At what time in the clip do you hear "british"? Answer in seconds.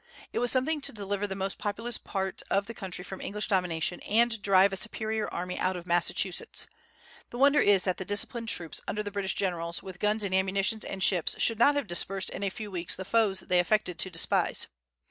9.11-9.35